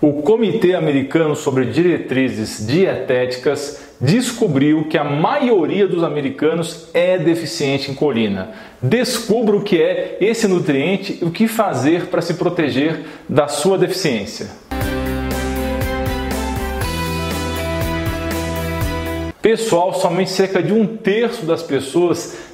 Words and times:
O 0.00 0.22
Comitê 0.22 0.74
Americano 0.74 1.36
sobre 1.36 1.66
Diretrizes 1.66 2.66
Dietéticas 2.66 3.80
descobriu 4.00 4.84
que 4.84 4.98
a 4.98 5.04
maioria 5.04 5.86
dos 5.86 6.02
americanos 6.02 6.88
é 6.92 7.16
deficiente 7.16 7.90
em 7.90 7.94
colina. 7.94 8.50
Descubra 8.82 9.56
o 9.56 9.62
que 9.62 9.80
é 9.80 10.18
esse 10.20 10.48
nutriente 10.48 11.18
e 11.22 11.24
o 11.24 11.30
que 11.30 11.46
fazer 11.46 12.06
para 12.06 12.20
se 12.20 12.34
proteger 12.34 13.00
da 13.28 13.48
sua 13.48 13.78
deficiência. 13.78 14.48
Pessoal, 19.40 19.94
somente 19.94 20.30
cerca 20.30 20.62
de 20.62 20.72
um 20.72 20.86
terço 20.86 21.44
das 21.44 21.62
pessoas 21.62 22.53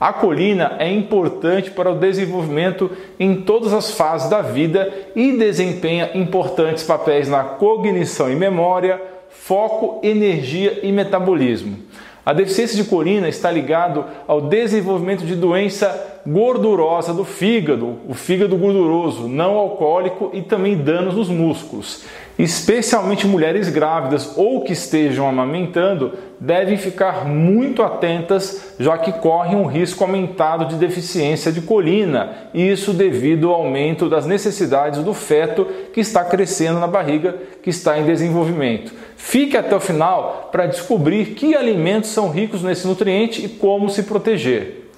A 0.00 0.12
colina 0.12 0.76
é 0.78 0.90
importante 0.90 1.70
para 1.70 1.90
o 1.90 1.98
desenvolvimento 1.98 2.90
em 3.18 3.42
todas 3.42 3.72
as 3.72 3.92
fases 3.92 4.28
da 4.28 4.42
vida 4.42 4.92
e 5.14 5.32
desempenha 5.32 6.10
importantes 6.14 6.82
papéis 6.82 7.28
na 7.28 7.44
cognição 7.44 8.30
e 8.30 8.34
memória, 8.34 9.00
foco, 9.28 10.00
energia 10.02 10.80
e 10.82 10.90
metabolismo. 10.90 11.83
A 12.26 12.32
deficiência 12.32 12.76
de 12.76 12.88
colina 12.88 13.28
está 13.28 13.50
ligado 13.50 14.06
ao 14.26 14.40
desenvolvimento 14.40 15.26
de 15.26 15.36
doença 15.36 16.22
gordurosa 16.26 17.12
do 17.12 17.22
fígado, 17.22 17.98
o 18.08 18.14
fígado 18.14 18.56
gorduroso, 18.56 19.28
não 19.28 19.56
alcoólico 19.56 20.30
e 20.32 20.40
também 20.40 20.78
danos 20.78 21.14
nos 21.14 21.28
músculos. 21.28 22.04
Especialmente 22.38 23.26
mulheres 23.26 23.68
grávidas 23.68 24.32
ou 24.36 24.62
que 24.62 24.72
estejam 24.72 25.28
amamentando 25.28 26.14
devem 26.40 26.76
ficar 26.76 27.26
muito 27.26 27.82
atentas, 27.82 28.74
já 28.80 28.98
que 28.98 29.12
correm 29.12 29.54
um 29.54 29.66
risco 29.66 30.02
aumentado 30.02 30.64
de 30.66 30.76
deficiência 30.76 31.52
de 31.52 31.60
colina, 31.60 32.48
isso 32.52 32.92
devido 32.92 33.50
ao 33.50 33.62
aumento 33.62 34.08
das 34.08 34.26
necessidades 34.26 35.04
do 35.04 35.14
feto 35.14 35.66
que 35.92 36.00
está 36.00 36.24
crescendo 36.24 36.80
na 36.80 36.88
barriga, 36.88 37.36
que 37.62 37.70
está 37.70 37.98
em 37.98 38.04
desenvolvimento. 38.04 38.92
Fique 39.16 39.56
até 39.56 39.74
o 39.74 39.80
final 39.80 40.48
para 40.50 40.66
descobrir 40.66 41.34
que 41.34 41.54
alimentos 41.54 42.10
são 42.10 42.30
ricos 42.30 42.62
nesse 42.62 42.86
nutriente 42.86 43.44
e 43.44 43.48
como 43.48 43.88
se 43.88 44.02
proteger. 44.04 44.90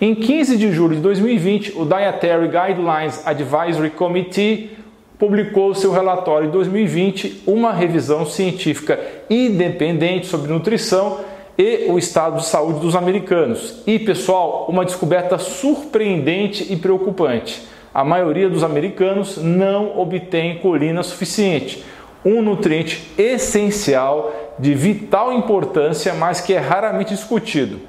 Em 0.00 0.14
15 0.14 0.56
de 0.56 0.72
julho 0.72 0.96
de 0.96 1.02
2020, 1.02 1.78
o 1.78 1.84
Dietary 1.84 2.48
Guidelines 2.48 3.26
Advisory 3.26 3.90
Committee 3.90 4.70
publicou 5.18 5.74
seu 5.74 5.92
relatório 5.92 6.48
em 6.48 6.50
2020, 6.50 7.42
uma 7.46 7.74
revisão 7.74 8.24
científica 8.24 8.98
independente 9.28 10.26
sobre 10.26 10.50
nutrição 10.50 11.20
e 11.58 11.90
o 11.90 11.98
estado 11.98 12.38
de 12.38 12.46
saúde 12.46 12.80
dos 12.80 12.96
americanos. 12.96 13.82
E, 13.86 13.98
pessoal, 13.98 14.64
uma 14.66 14.82
descoberta 14.82 15.36
surpreendente 15.36 16.72
e 16.72 16.76
preocupante. 16.76 17.60
A 17.92 18.02
maioria 18.02 18.48
dos 18.48 18.64
americanos 18.64 19.36
não 19.36 19.98
obtém 20.00 20.56
colina 20.58 21.02
suficiente, 21.02 21.84
um 22.24 22.42
nutriente 22.42 23.10
essencial 23.16 24.32
de 24.58 24.74
vital 24.74 25.32
importância, 25.32 26.12
mas 26.14 26.40
que 26.40 26.52
é 26.52 26.58
raramente 26.58 27.14
discutido. 27.14 27.80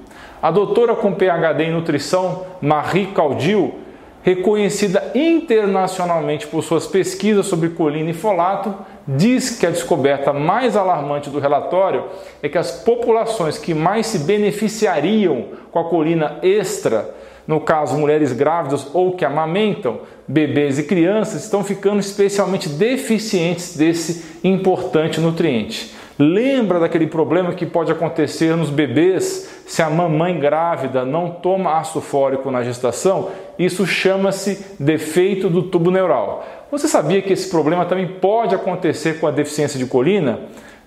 A 0.41 0.49
doutora 0.49 0.95
com 0.95 1.13
PhD 1.13 1.65
em 1.65 1.71
nutrição, 1.71 2.45
Marie 2.61 3.07
Caudil, 3.07 3.75
reconhecida 4.23 5.11
internacionalmente 5.15 6.47
por 6.47 6.63
suas 6.63 6.87
pesquisas 6.87 7.45
sobre 7.45 7.69
colina 7.69 8.09
e 8.09 8.13
folato, 8.13 8.73
diz 9.07 9.57
que 9.57 9.65
a 9.65 9.71
descoberta 9.71 10.31
mais 10.31 10.75
alarmante 10.75 11.29
do 11.29 11.39
relatório 11.39 12.05
é 12.41 12.47
que 12.47 12.57
as 12.57 12.71
populações 12.71 13.57
que 13.57 13.73
mais 13.73 14.07
se 14.07 14.19
beneficiariam 14.19 15.45
com 15.71 15.79
a 15.79 15.83
colina 15.85 16.37
extra, 16.41 17.13
no 17.47 17.59
caso 17.59 17.97
mulheres 17.97 18.31
grávidas 18.31 18.87
ou 18.93 19.13
que 19.13 19.25
amamentam, 19.25 20.01
bebês 20.27 20.79
e 20.79 20.83
crianças, 20.83 21.43
estão 21.43 21.63
ficando 21.63 21.99
especialmente 21.99 22.69
deficientes 22.69 23.75
desse 23.75 24.39
importante 24.43 25.19
nutriente. 25.19 25.93
Lembra 26.19 26.79
daquele 26.79 27.07
problema 27.07 27.53
que 27.53 27.65
pode 27.65 27.91
acontecer 27.91 28.55
nos 28.55 28.69
bebês 28.69 29.63
se 29.65 29.81
a 29.81 29.89
mamãe 29.89 30.39
grávida 30.39 31.03
não 31.03 31.31
toma 31.31 31.79
ácido 31.79 31.99
fólico 31.99 32.51
na 32.51 32.63
gestação? 32.63 33.29
Isso 33.57 33.87
chama-se 33.87 34.75
defeito 34.79 35.49
do 35.49 35.63
tubo 35.63 35.89
neural. 35.89 36.45
Você 36.69 36.87
sabia 36.87 37.21
que 37.21 37.33
esse 37.33 37.49
problema 37.49 37.85
também 37.85 38.07
pode 38.07 38.53
acontecer 38.53 39.19
com 39.19 39.25
a 39.25 39.31
deficiência 39.31 39.79
de 39.79 39.85
colina? 39.87 40.41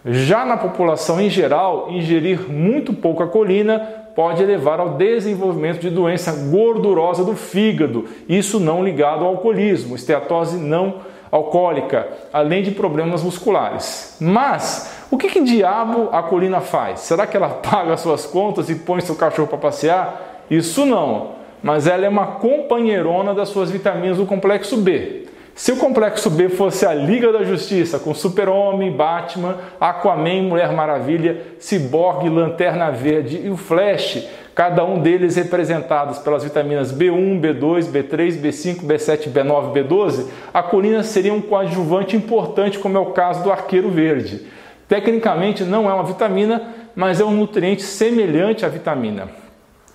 Já 0.05 0.45
na 0.45 0.57
população 0.57 1.21
em 1.21 1.31
geral, 1.31 1.89
ingerir 1.91 2.49
muito 2.49 2.93
pouca 2.93 3.27
colina 3.27 4.04
pode 4.15 4.45
levar 4.45 4.81
ao 4.81 4.91
desenvolvimento 4.91 5.81
de 5.81 5.91
doença 5.91 6.33
gordurosa 6.51 7.25
do 7.25 7.35
fígado, 7.35 8.07
isso 8.29 8.61
não 8.61 8.85
ligado 8.85 9.25
ao 9.25 9.31
alcoolismo, 9.31 9.97
esteatose 9.97 10.57
não 10.57 10.97
alcoólica, 11.31 12.07
além 12.33 12.63
de 12.63 12.71
problemas 12.71 13.23
musculares. 13.23 14.17
Mas 14.21 15.05
o 15.11 15.19
que, 15.19 15.29
que 15.29 15.43
diabo 15.43 16.09
a 16.13 16.23
colina 16.23 16.61
faz? 16.61 17.01
Será 17.01 17.27
que 17.27 17.37
ela 17.37 17.49
paga 17.71 17.97
suas 17.97 18.25
contas 18.25 18.71
e 18.71 18.77
põe 18.77 19.01
seu 19.01 19.17
cachorro 19.17 19.49
para 19.49 19.59
passear? 19.59 20.45
Isso 20.49 20.87
não, 20.87 21.33
mas 21.63 21.87
ela 21.89 22.05
é 22.05 22.09
uma 22.09 22.27
companheirona 22.27 23.35
das 23.35 23.49
suas 23.49 23.71
vitaminas 23.71 24.19
do 24.19 24.27
complexo 24.27 24.77
B. 24.77 25.24
Se 25.55 25.71
o 25.71 25.77
complexo 25.77 26.29
B 26.31 26.49
fosse 26.49 26.85
a 26.85 26.93
Liga 26.93 27.33
da 27.33 27.45
Justiça, 27.45 27.97
com 28.01 28.13
Super-Homem, 28.13 28.91
Batman, 28.91 29.57
Aquaman, 29.81 30.43
Mulher 30.43 30.73
Maravilha, 30.73 31.43
Cyborg, 31.61 32.29
Lanterna 32.29 32.91
Verde 32.91 33.41
e 33.45 33.49
o 33.49 33.57
Flash, 33.57 34.27
cada 34.53 34.85
um 34.85 35.01
deles 35.01 35.37
representados 35.37 36.19
pelas 36.19 36.43
vitaminas 36.43 36.93
B1, 36.93 37.41
B2, 37.41 37.85
B3, 37.85 38.41
B5, 38.41 38.81
B7, 38.81 39.33
B9, 39.33 39.73
B12, 39.73 40.27
a 40.53 40.61
colina 40.61 41.05
seria 41.05 41.33
um 41.33 41.41
coadjuvante 41.41 42.17
importante, 42.17 42.81
como 42.81 42.99
é 42.99 43.01
o 43.01 43.13
caso 43.13 43.45
do 43.45 43.53
arqueiro 43.53 43.91
verde. 43.91 44.47
Tecnicamente 44.89 45.63
não 45.63 45.89
é 45.89 45.95
uma 45.95 46.05
vitamina, 46.05 46.75
mas 46.97 47.21
é 47.21 47.25
um 47.25 47.31
nutriente 47.31 47.83
semelhante 47.83 48.67
à 48.67 48.69
vitamina 48.69 49.44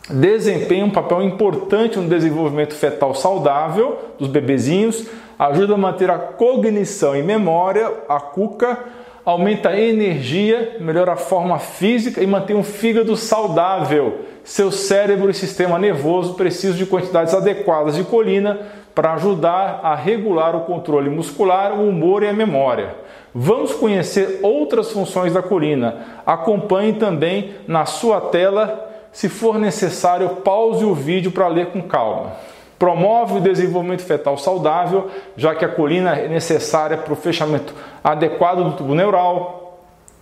desempenha 0.09 0.85
um 0.85 0.89
papel 0.89 1.21
importante 1.21 1.99
no 1.99 2.09
desenvolvimento 2.09 2.73
fetal 2.73 3.13
saudável 3.13 3.97
dos 4.17 4.27
bebezinhos, 4.27 5.07
ajuda 5.37 5.75
a 5.75 5.77
manter 5.77 6.09
a 6.09 6.17
cognição 6.17 7.15
e 7.15 7.21
memória, 7.21 7.91
a 8.09 8.19
cuca, 8.19 8.77
aumenta 9.23 9.69
a 9.69 9.79
energia, 9.79 10.77
melhora 10.79 11.13
a 11.13 11.17
forma 11.17 11.59
física 11.59 12.23
e 12.23 12.27
mantém 12.27 12.55
um 12.55 12.63
fígado 12.63 13.15
saudável. 13.15 14.21
Seu 14.43 14.71
cérebro 14.71 15.29
e 15.29 15.33
sistema 15.33 15.77
nervoso 15.77 16.33
precisam 16.33 16.75
de 16.75 16.85
quantidades 16.85 17.33
adequadas 17.33 17.95
de 17.95 18.03
colina 18.03 18.59
para 18.95 19.13
ajudar 19.13 19.81
a 19.83 19.95
regular 19.95 20.55
o 20.55 20.61
controle 20.61 21.09
muscular, 21.09 21.73
o 21.73 21.87
humor 21.87 22.23
e 22.23 22.27
a 22.27 22.33
memória. 22.33 22.95
Vamos 23.33 23.73
conhecer 23.73 24.39
outras 24.41 24.91
funções 24.91 25.31
da 25.31 25.43
colina. 25.43 25.97
Acompanhe 26.25 26.93
também 26.93 27.51
na 27.67 27.85
sua 27.85 28.19
tela 28.19 28.88
se 29.11 29.27
for 29.27 29.57
necessário, 29.57 30.29
pause 30.37 30.85
o 30.85 30.93
vídeo 30.93 31.31
para 31.31 31.47
ler 31.47 31.67
com 31.67 31.81
calma. 31.81 32.33
Promove 32.77 33.39
o 33.39 33.41
desenvolvimento 33.41 34.03
fetal 34.03 34.37
saudável, 34.37 35.09
já 35.35 35.53
que 35.53 35.65
a 35.65 35.69
colina 35.69 36.11
é 36.11 36.29
necessária 36.29 36.97
para 36.97 37.11
o 37.11 37.15
fechamento 37.15 37.73
adequado 38.03 38.63
do 38.63 38.71
tubo 38.77 38.95
neural. 38.95 39.79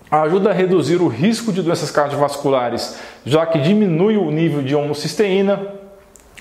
Ajuda 0.09 0.49
a 0.49 0.53
reduzir 0.53 1.01
o 1.01 1.07
risco 1.07 1.51
de 1.51 1.61
doenças 1.61 1.91
cardiovasculares, 1.91 2.97
já 3.25 3.45
que 3.45 3.59
diminui 3.59 4.17
o 4.17 4.31
nível 4.31 4.63
de 4.63 4.73
homocisteína. 4.73 5.61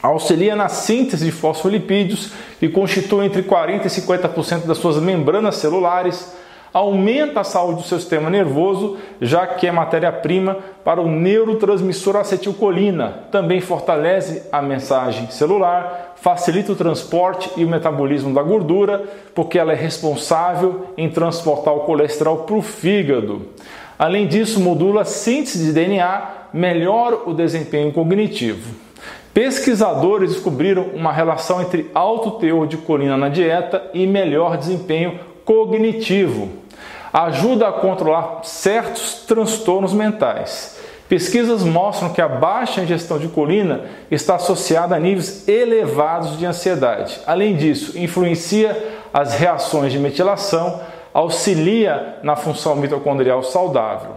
Auxilia 0.02 0.54
na 0.54 0.68
síntese 0.68 1.24
de 1.24 1.32
fosfolipídios, 1.32 2.32
que 2.60 2.68
constituem 2.68 3.26
entre 3.26 3.42
40% 3.42 3.84
e 3.84 3.88
50% 3.88 4.66
das 4.66 4.78
suas 4.78 4.96
membranas 4.98 5.56
celulares 5.56 6.32
aumenta 6.72 7.40
a 7.40 7.44
saúde 7.44 7.82
do 7.82 7.88
seu 7.88 7.98
sistema 7.98 8.28
nervoso, 8.28 8.96
já 9.20 9.46
que 9.46 9.66
é 9.66 9.72
matéria-prima 9.72 10.58
para 10.84 11.00
o 11.00 11.10
neurotransmissor 11.10 12.16
acetilcolina. 12.16 13.24
Também 13.30 13.60
fortalece 13.60 14.42
a 14.52 14.60
mensagem 14.60 15.30
celular, 15.30 16.14
facilita 16.16 16.72
o 16.72 16.76
transporte 16.76 17.50
e 17.56 17.64
o 17.64 17.68
metabolismo 17.68 18.34
da 18.34 18.42
gordura, 18.42 19.04
porque 19.34 19.58
ela 19.58 19.72
é 19.72 19.76
responsável 19.76 20.86
em 20.96 21.08
transportar 21.08 21.74
o 21.74 21.80
colesterol 21.80 22.38
para 22.38 22.56
o 22.56 22.62
fígado. 22.62 23.46
Além 23.98 24.26
disso, 24.26 24.60
modula 24.60 25.02
a 25.02 25.06
síntese 25.06 25.64
de 25.64 25.72
DNA, 25.72 26.22
melhora 26.52 27.20
o 27.24 27.32
desempenho 27.32 27.92
cognitivo. 27.92 28.86
Pesquisadores 29.32 30.32
descobriram 30.32 30.84
uma 30.94 31.12
relação 31.12 31.60
entre 31.60 31.90
alto 31.94 32.32
teor 32.32 32.66
de 32.66 32.78
colina 32.78 33.18
na 33.18 33.28
dieta 33.28 33.90
e 33.92 34.06
melhor 34.06 34.56
desempenho 34.56 35.18
cognitivo. 35.46 36.50
Ajuda 37.10 37.68
a 37.68 37.72
controlar 37.72 38.40
certos 38.42 39.24
transtornos 39.26 39.94
mentais. 39.94 40.76
Pesquisas 41.08 41.62
mostram 41.62 42.12
que 42.12 42.20
a 42.20 42.28
baixa 42.28 42.82
ingestão 42.82 43.16
de 43.16 43.28
colina 43.28 43.84
está 44.10 44.34
associada 44.34 44.96
a 44.96 44.98
níveis 44.98 45.48
elevados 45.48 46.36
de 46.36 46.44
ansiedade. 46.44 47.20
Além 47.26 47.56
disso, 47.56 47.96
influencia 47.96 48.76
as 49.14 49.34
reações 49.34 49.92
de 49.92 50.00
metilação, 50.00 50.80
auxilia 51.14 52.18
na 52.24 52.34
função 52.34 52.74
mitocondrial 52.74 53.42
saudável. 53.44 54.16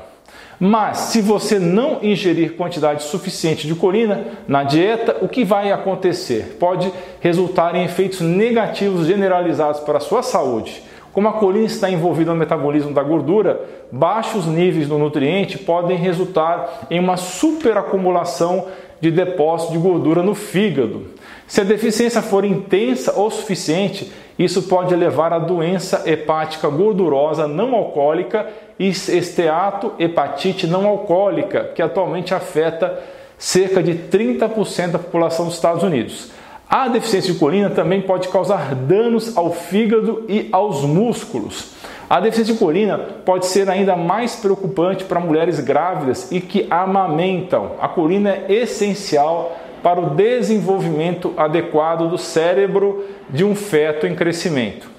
Mas 0.60 0.98
se 0.98 1.22
você 1.22 1.58
não 1.58 2.00
ingerir 2.02 2.58
quantidade 2.58 3.04
suficiente 3.04 3.66
de 3.66 3.76
colina 3.76 4.26
na 4.46 4.64
dieta, 4.64 5.16
o 5.22 5.30
que 5.30 5.46
vai 5.46 5.72
acontecer? 5.72 6.58
Pode 6.60 6.92
resultar 7.22 7.76
em 7.76 7.86
efeitos 7.86 8.20
negativos 8.20 9.08
generalizados 9.08 9.80
para 9.82 10.00
a 10.00 10.02
sua 10.02 10.22
saúde. 10.22 10.89
Como 11.12 11.28
a 11.28 11.34
colina 11.34 11.66
está 11.66 11.90
envolvida 11.90 12.32
no 12.32 12.40
metabolismo 12.40 12.94
da 12.94 13.02
gordura, 13.02 13.62
baixos 13.92 14.46
níveis 14.46 14.88
do 14.88 14.98
nutriente 14.98 15.58
podem 15.58 15.98
resultar 15.98 16.88
em 16.90 17.00
uma 17.00 17.18
superacumulação 17.18 18.68
de 19.02 19.10
depósito 19.10 19.72
de 19.72 19.80
gordura 19.80 20.22
no 20.22 20.36
fígado. 20.36 21.08
Se 21.48 21.62
a 21.62 21.64
deficiência 21.64 22.22
for 22.22 22.46
intensa 22.46 23.20
o 23.20 23.30
suficiente, 23.30 24.12
isso 24.38 24.64
pode 24.64 24.96
levar 24.96 25.34
à 25.34 25.40
doença 25.40 26.04
hepática 26.06 26.70
gordurosa 26.70 27.48
não 27.48 27.74
alcoólica 27.74 28.48
e 28.78 28.88
esteato 28.88 29.94
hepatite 29.98 30.68
não 30.68 30.88
alcoólica, 30.88 31.72
que 31.76 31.82
atualmente 31.82 32.34
afeta 32.34 33.00
cerca 33.38 33.82
de 33.82 33.96
30% 33.96 34.92
da 34.92 35.00
população 35.00 35.46
dos 35.46 35.56
Estados 35.56 35.82
Unidos. 35.82 36.30
A 36.70 36.88
deficiência 36.88 37.34
de 37.34 37.40
colina 37.40 37.72
também 37.72 38.00
pode 38.00 38.28
causar 38.28 38.76
danos 38.76 39.36
ao 39.36 39.52
fígado 39.52 40.24
e 40.30 40.50
aos 40.52 40.84
músculos. 40.84 41.72
A 42.08 42.20
deficiência 42.20 42.54
de 42.54 42.60
colina 42.60 43.00
pode 43.26 43.48
ser 43.48 43.68
ainda 43.68 43.96
mais 43.96 44.36
preocupante 44.36 45.04
para 45.04 45.20
mulheres 45.20 45.60
grávidas 45.60 46.32
e 46.32 46.40
que 46.40 46.68
amamentam. 46.70 47.72
A 47.82 47.88
colina 47.88 48.30
é 48.30 48.54
essencial 48.54 49.58
para 49.82 50.00
o 50.00 50.12
desenvolvimento 50.12 51.34
adequado 51.36 52.08
do 52.08 52.20
cérebro 52.20 53.04
de 53.32 53.44
um 53.44 53.56
feto 53.56 54.06
em 54.06 54.14
crescimento. 54.14 54.92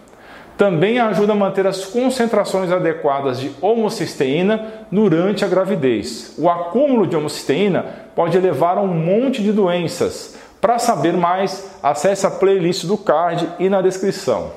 Também 0.57 0.99
ajuda 0.99 1.35
a 1.35 1.37
manter 1.37 1.69
as 1.69 1.85
concentrações 1.85 2.73
adequadas 2.73 3.39
de 3.39 3.53
homocisteína 3.61 4.87
durante 4.91 5.45
a 5.45 5.49
gravidez. 5.49 6.35
O 6.37 6.51
acúmulo 6.51 7.07
de 7.07 7.15
homocisteína 7.15 7.87
pode 8.17 8.37
levar 8.41 8.77
a 8.77 8.83
um 8.83 8.89
monte 8.89 9.41
de 9.41 9.53
doenças. 9.53 10.40
Para 10.61 10.79
saber 10.79 11.15
mais, 11.15 11.79
acesse 11.83 12.27
a 12.27 12.31
playlist 12.31 12.85
do 12.85 12.99
card 12.99 13.49
e 13.59 13.69
na 13.69 13.81
descrição. 13.81 14.53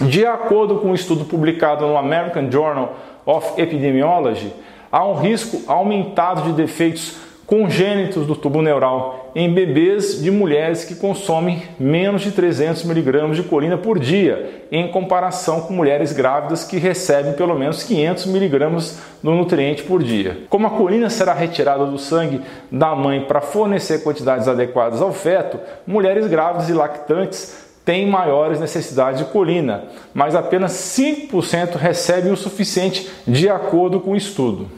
De 0.00 0.24
acordo 0.24 0.78
com 0.78 0.90
um 0.90 0.94
estudo 0.94 1.24
publicado 1.24 1.86
no 1.86 1.96
American 1.96 2.50
Journal 2.50 2.94
of 3.24 3.60
Epidemiology, 3.60 4.52
há 4.92 5.04
um 5.04 5.14
risco 5.14 5.62
aumentado 5.66 6.42
de 6.42 6.52
defeitos 6.52 7.16
congênitos 7.46 8.26
do 8.26 8.34
tubo 8.34 8.60
neural 8.60 9.30
em 9.34 9.52
bebês 9.52 10.20
de 10.20 10.30
mulheres 10.30 10.84
que 10.84 10.96
consomem 10.96 11.62
menos 11.78 12.22
de 12.22 12.32
300 12.32 12.84
mg 12.84 13.34
de 13.34 13.42
colina 13.44 13.78
por 13.78 13.98
dia, 13.98 14.64
em 14.72 14.90
comparação 14.90 15.60
com 15.60 15.72
mulheres 15.72 16.12
grávidas 16.12 16.64
que 16.64 16.76
recebem 16.76 17.34
pelo 17.34 17.56
menos 17.56 17.84
500 17.84 18.26
mg 18.26 18.94
do 19.22 19.30
nutriente 19.30 19.84
por 19.84 20.02
dia. 20.02 20.38
Como 20.48 20.66
a 20.66 20.70
colina 20.70 21.08
será 21.08 21.32
retirada 21.32 21.86
do 21.86 21.98
sangue 21.98 22.40
da 22.70 22.94
mãe 22.94 23.20
para 23.20 23.40
fornecer 23.40 24.02
quantidades 24.02 24.48
adequadas 24.48 25.00
ao 25.00 25.12
feto, 25.12 25.58
mulheres 25.86 26.26
grávidas 26.26 26.68
e 26.68 26.72
lactantes 26.72 27.64
têm 27.84 28.04
maiores 28.04 28.58
necessidades 28.58 29.20
de 29.20 29.26
colina, 29.26 29.84
mas 30.12 30.34
apenas 30.34 30.72
5% 30.72 31.76
recebem 31.76 32.32
o 32.32 32.36
suficiente 32.36 33.08
de 33.24 33.48
acordo 33.48 34.00
com 34.00 34.10
o 34.10 34.16
estudo. 34.16 34.68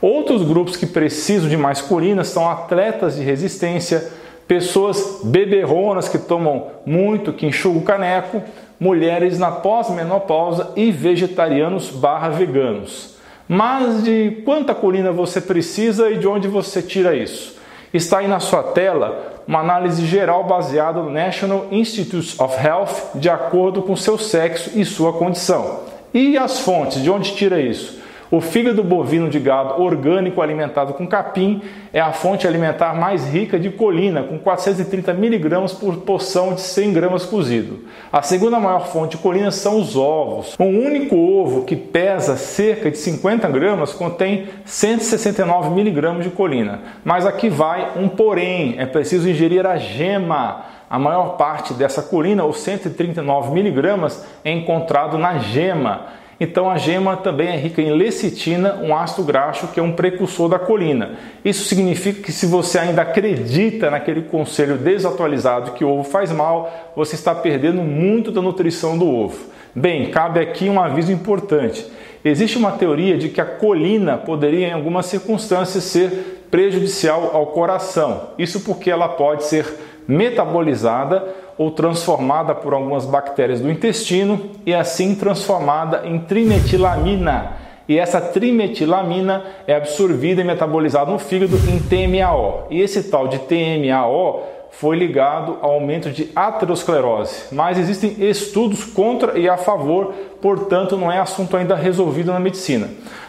Outros 0.00 0.42
grupos 0.42 0.76
que 0.76 0.86
precisam 0.86 1.48
de 1.48 1.56
mais 1.56 1.80
colina 1.80 2.22
são 2.22 2.48
atletas 2.48 3.16
de 3.16 3.22
resistência, 3.22 4.08
pessoas 4.46 5.20
beberronas 5.24 6.08
que 6.08 6.18
tomam 6.18 6.68
muito, 6.86 7.32
que 7.32 7.46
enxugam 7.46 7.80
o 7.80 7.84
caneco, 7.84 8.42
mulheres 8.78 9.38
na 9.38 9.50
pós-menopausa 9.50 10.70
e 10.76 10.92
vegetarianos 10.92 11.90
barra 11.90 12.28
veganos. 12.28 13.16
Mas 13.48 14.04
de 14.04 14.42
quanta 14.44 14.74
colina 14.74 15.10
você 15.10 15.40
precisa 15.40 16.10
e 16.10 16.18
de 16.18 16.28
onde 16.28 16.46
você 16.46 16.80
tira 16.80 17.16
isso? 17.16 17.56
Está 17.92 18.18
aí 18.18 18.28
na 18.28 18.38
sua 18.38 18.62
tela 18.62 19.42
uma 19.48 19.60
análise 19.60 20.04
geral 20.04 20.44
baseada 20.44 21.00
no 21.00 21.10
National 21.10 21.66
Institutes 21.70 22.38
of 22.38 22.54
Health 22.64 23.16
de 23.16 23.30
acordo 23.30 23.82
com 23.82 23.96
seu 23.96 24.18
sexo 24.18 24.78
e 24.78 24.84
sua 24.84 25.14
condição. 25.14 25.80
E 26.12 26.36
as 26.36 26.60
fontes, 26.60 27.02
de 27.02 27.10
onde 27.10 27.34
tira 27.34 27.60
isso? 27.60 27.97
O 28.30 28.42
fígado 28.42 28.84
bovino 28.84 29.30
de 29.30 29.40
gado 29.40 29.82
orgânico 29.82 30.42
alimentado 30.42 30.92
com 30.92 31.06
capim 31.06 31.62
é 31.94 32.00
a 32.00 32.12
fonte 32.12 32.46
alimentar 32.46 32.94
mais 32.94 33.26
rica 33.26 33.58
de 33.58 33.70
colina, 33.70 34.22
com 34.22 34.38
430 34.38 35.14
miligramas 35.14 35.72
por 35.72 35.96
porção 35.98 36.52
de 36.52 36.60
100 36.60 36.92
gramas 36.92 37.24
cozido. 37.24 37.84
A 38.12 38.20
segunda 38.20 38.60
maior 38.60 38.86
fonte 38.88 39.16
de 39.16 39.22
colina 39.22 39.50
são 39.50 39.80
os 39.80 39.96
ovos. 39.96 40.54
Um 40.60 40.84
único 40.84 41.16
ovo 41.16 41.64
que 41.64 41.74
pesa 41.74 42.36
cerca 42.36 42.90
de 42.90 42.98
50 42.98 43.48
gramas 43.48 43.94
contém 43.94 44.48
169 44.66 45.70
miligramas 45.70 46.24
de 46.24 46.30
colina. 46.30 46.80
Mas 47.02 47.24
aqui 47.24 47.48
vai 47.48 47.92
um 47.96 48.10
porém: 48.10 48.74
é 48.76 48.84
preciso 48.84 49.26
ingerir 49.26 49.66
a 49.66 49.78
gema. 49.78 50.66
A 50.90 50.98
maior 50.98 51.36
parte 51.36 51.74
dessa 51.74 52.02
colina, 52.02 52.44
ou 52.44 52.52
139 52.52 53.52
miligramas, 53.52 54.26
é 54.42 54.50
encontrado 54.50 55.18
na 55.18 55.38
gema. 55.38 56.18
Então 56.40 56.70
a 56.70 56.78
gema 56.78 57.16
também 57.16 57.48
é 57.48 57.56
rica 57.56 57.82
em 57.82 57.90
lecitina, 57.90 58.78
um 58.80 58.96
ácido 58.96 59.24
graxo 59.24 59.68
que 59.68 59.80
é 59.80 59.82
um 59.82 59.92
precursor 59.92 60.48
da 60.48 60.58
colina. 60.58 61.12
Isso 61.44 61.64
significa 61.64 62.22
que 62.22 62.30
se 62.30 62.46
você 62.46 62.78
ainda 62.78 63.02
acredita 63.02 63.90
naquele 63.90 64.22
conselho 64.22 64.76
desatualizado 64.76 65.72
que 65.72 65.84
o 65.84 65.88
ovo 65.88 66.04
faz 66.04 66.30
mal, 66.30 66.92
você 66.94 67.16
está 67.16 67.34
perdendo 67.34 67.82
muito 67.82 68.30
da 68.30 68.40
nutrição 68.40 68.96
do 68.96 69.08
ovo. 69.08 69.48
Bem, 69.74 70.10
cabe 70.10 70.38
aqui 70.38 70.68
um 70.68 70.80
aviso 70.80 71.10
importante. 71.10 71.84
Existe 72.24 72.56
uma 72.56 72.72
teoria 72.72 73.18
de 73.18 73.28
que 73.28 73.40
a 73.40 73.44
colina 73.44 74.16
poderia 74.16 74.68
em 74.68 74.72
algumas 74.72 75.06
circunstâncias 75.06 75.84
ser 75.84 76.46
prejudicial 76.50 77.30
ao 77.34 77.46
coração. 77.46 78.30
Isso 78.38 78.60
porque 78.60 78.90
ela 78.90 79.08
pode 79.08 79.44
ser 79.44 79.66
metabolizada 80.06 81.24
ou 81.58 81.72
transformada 81.72 82.54
por 82.54 82.72
algumas 82.72 83.04
bactérias 83.04 83.60
do 83.60 83.70
intestino 83.70 84.40
e 84.64 84.72
assim 84.72 85.14
transformada 85.16 86.06
em 86.06 86.20
trimetilamina. 86.20 87.56
E 87.88 87.98
essa 87.98 88.20
trimetilamina 88.20 89.42
é 89.66 89.74
absorvida 89.74 90.40
e 90.40 90.44
metabolizada 90.44 91.10
no 91.10 91.18
fígado 91.18 91.56
em 91.68 91.78
TMAO. 91.80 92.68
E 92.70 92.80
esse 92.80 93.02
tal 93.04 93.26
de 93.26 93.38
TMAO 93.40 94.44
foi 94.70 94.96
ligado 94.96 95.56
ao 95.60 95.72
aumento 95.72 96.10
de 96.10 96.30
aterosclerose, 96.36 97.46
mas 97.50 97.78
existem 97.78 98.14
estudos 98.20 98.84
contra 98.84 99.38
e 99.38 99.48
a 99.48 99.56
favor, 99.56 100.12
portanto 100.40 100.96
não 100.96 101.10
é 101.10 101.18
assunto 101.18 101.56
ainda 101.56 101.74
resolvido 101.74 102.30
na 102.30 102.38
medicina. 102.38 102.88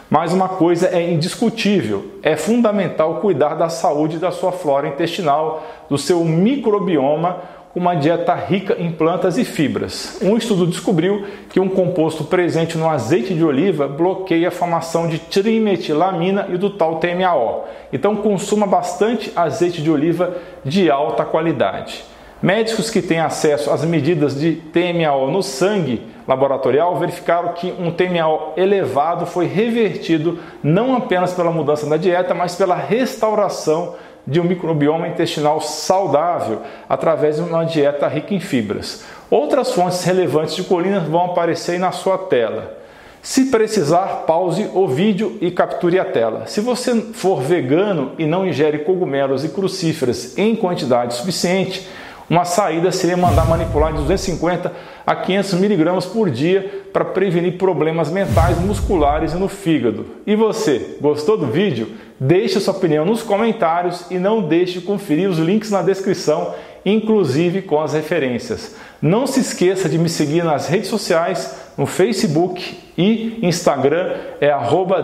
Mas 0.09 0.33
uma 0.33 0.50
coisa 0.50 0.88
é 0.88 1.12
indiscutível: 1.12 2.05
é 2.21 2.36
fundamental 2.36 3.15
cuidar 3.15 3.53
da 3.53 3.69
saúde 3.69 4.17
da 4.17 4.31
sua 4.31 4.51
flora 4.51 4.88
intestinal, 4.88 5.63
do 5.89 5.98
seu 5.98 6.24
microbioma 6.25 7.38
com 7.73 7.79
uma 7.79 7.95
dieta 7.95 8.33
rica 8.33 8.75
em 8.79 8.91
plantas 8.91 9.38
e 9.38 9.45
fibras. 9.45 10.17
Um 10.21 10.35
estudo 10.35 10.65
descobriu 10.65 11.25
que 11.49 11.59
um 11.59 11.69
composto 11.69 12.23
presente 12.23 12.77
no 12.77 12.89
azeite 12.89 13.33
de 13.33 13.43
oliva 13.43 13.88
bloqueia 13.88 14.47
a 14.47 14.51
formação 14.51 15.07
de 15.07 15.19
trimetilamina 15.19 16.47
e 16.49 16.57
do 16.57 16.71
tal 16.71 16.99
TMAO. 16.99 17.67
Então 17.93 18.15
consuma 18.15 18.65
bastante 18.65 19.31
azeite 19.35 19.81
de 19.81 19.91
oliva 19.91 20.35
de 20.65 20.89
alta 20.89 21.23
qualidade. 21.23 22.03
Médicos 22.41 22.89
que 22.89 23.01
têm 23.01 23.19
acesso 23.19 23.69
às 23.69 23.83
medidas 23.83 24.39
de 24.39 24.53
TMAO 24.53 25.29
no 25.29 25.43
sangue 25.43 26.01
laboratorial 26.25 26.95
verificaram 26.95 27.53
que 27.53 27.73
um 27.77 27.91
TMAO 27.91 28.53
elevado 28.55 29.25
foi 29.25 29.45
revertido 29.45 30.39
não 30.63 30.95
apenas 30.95 31.33
pela 31.33 31.51
mudança 31.51 31.85
da 31.85 31.97
dieta, 31.97 32.33
mas 32.33 32.55
pela 32.55 32.75
restauração 32.75 33.95
de 34.25 34.39
um 34.39 34.43
microbioma 34.43 35.07
intestinal 35.07 35.59
saudável 35.61 36.61
através 36.88 37.38
de 37.38 37.41
uma 37.41 37.63
dieta 37.63 38.07
rica 38.07 38.33
em 38.33 38.39
fibras. 38.39 39.03
Outras 39.29 39.71
fontes 39.71 40.03
relevantes 40.03 40.55
de 40.55 40.63
colinas 40.63 41.07
vão 41.07 41.25
aparecer 41.25 41.73
aí 41.73 41.79
na 41.79 41.91
sua 41.91 42.17
tela. 42.17 42.77
Se 43.21 43.45
precisar, 43.45 44.23
pause 44.25 44.69
o 44.73 44.88
vídeo 44.88 45.38
e 45.41 45.51
capture 45.51 45.99
a 45.99 46.05
tela. 46.05 46.47
Se 46.47 46.61
você 46.61 46.95
for 47.13 47.41
vegano 47.41 48.13
e 48.17 48.25
não 48.25 48.47
ingere 48.47 48.79
cogumelos 48.79 49.43
e 49.43 49.49
crucíferas 49.49 50.38
em 50.38 50.55
quantidade 50.55 51.13
suficiente, 51.15 51.88
uma 52.29 52.45
saída 52.45 52.91
seria 52.91 53.17
mandar 53.17 53.48
manipular 53.48 53.91
de 53.91 53.98
250 54.00 54.71
a 55.05 55.15
500 55.15 55.53
miligramas 55.55 56.05
por 56.05 56.29
dia 56.29 56.83
para 56.93 57.03
prevenir 57.03 57.57
problemas 57.57 58.12
mentais, 58.12 58.59
musculares 58.59 59.33
e 59.33 59.38
no 59.38 59.48
fígado. 59.48 60.05
E 60.27 60.36
você, 60.36 60.98
gostou 61.01 61.36
do 61.36 61.48
vídeo? 61.48 61.88
Deixe 62.19 62.59
sua 62.59 62.75
opinião 62.75 63.03
nos 63.03 63.24
comentários 63.24 64.05
e 64.12 64.19
não 64.19 64.43
deixe 64.43 64.79
de 64.79 64.86
conferir 64.86 65.27
os 65.27 65.39
links 65.39 65.71
na 65.71 65.81
descrição, 65.81 66.53
inclusive 66.86 67.63
com 67.63 67.81
as 67.81 67.93
referências. 67.93 68.75
Não 69.01 69.25
se 69.25 69.39
esqueça 69.39 69.89
de 69.89 69.98
me 69.98 70.09
seguir 70.09 70.43
nas 70.43 70.67
redes 70.67 70.89
sociais, 70.89 71.68
no 71.79 71.86
Facebook 71.86 72.77
e 72.98 73.39
Instagram 73.41 74.13
é 74.41 74.51
arroba 74.51 75.01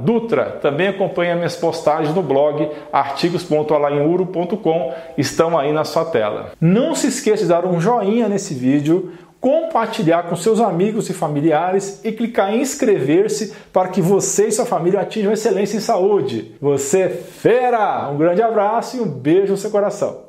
Dutra. 0.00 0.58
Também 0.60 0.88
acompanhe 0.88 1.32
minhas 1.36 1.54
postagens 1.54 2.12
no 2.12 2.22
blog 2.22 2.68
artigos.alainuro.com, 2.92 4.92
estão 5.16 5.56
aí 5.56 5.72
na 5.72 5.84
sua 5.84 6.06
tela. 6.06 6.50
Não 6.60 6.96
se 6.96 7.06
esqueça 7.06 7.44
de 7.44 7.48
dar 7.48 7.64
um 7.64 7.80
joinha 7.80 8.28
nesse 8.28 8.52
vídeo, 8.52 9.12
compartilhar 9.40 10.24
com 10.24 10.34
seus 10.34 10.60
amigos 10.60 11.08
e 11.08 11.14
familiares 11.14 12.00
e 12.04 12.10
clicar 12.10 12.52
em 12.52 12.60
inscrever-se 12.60 13.54
para 13.72 13.88
que 13.88 14.02
você 14.02 14.48
e 14.48 14.52
sua 14.52 14.66
família 14.66 15.00
atinjam 15.00 15.32
excelência 15.32 15.76
em 15.76 15.80
saúde. 15.80 16.56
Você 16.60 17.02
é 17.02 17.08
fera! 17.08 18.10
Um 18.10 18.18
grande 18.18 18.42
abraço 18.42 18.96
e 18.96 19.00
um 19.00 19.08
beijo 19.08 19.52
no 19.52 19.56
seu 19.56 19.70
coração. 19.70 20.18